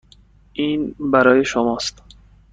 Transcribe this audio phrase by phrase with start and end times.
[0.53, 2.03] این برای شماست.